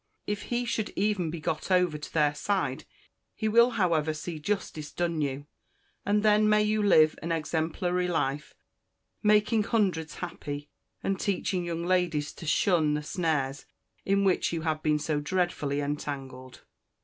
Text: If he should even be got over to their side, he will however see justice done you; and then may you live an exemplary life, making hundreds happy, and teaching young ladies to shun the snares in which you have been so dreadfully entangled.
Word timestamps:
If 0.25 0.41
he 0.49 0.65
should 0.65 0.91
even 0.95 1.29
be 1.29 1.39
got 1.39 1.69
over 1.69 1.95
to 1.99 2.11
their 2.15 2.33
side, 2.33 2.85
he 3.35 3.47
will 3.47 3.69
however 3.69 4.15
see 4.15 4.39
justice 4.39 4.91
done 4.91 5.21
you; 5.21 5.45
and 6.07 6.23
then 6.23 6.49
may 6.49 6.63
you 6.63 6.81
live 6.81 7.19
an 7.21 7.31
exemplary 7.31 8.07
life, 8.07 8.55
making 9.21 9.61
hundreds 9.61 10.15
happy, 10.15 10.71
and 11.03 11.19
teaching 11.19 11.65
young 11.65 11.85
ladies 11.85 12.33
to 12.33 12.47
shun 12.47 12.95
the 12.95 13.03
snares 13.03 13.67
in 14.03 14.23
which 14.23 14.51
you 14.51 14.61
have 14.61 14.81
been 14.81 14.97
so 14.97 15.19
dreadfully 15.19 15.81
entangled. 15.81 16.61